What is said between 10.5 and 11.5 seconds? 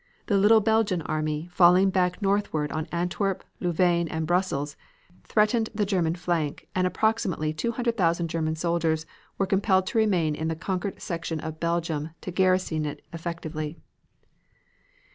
conquered section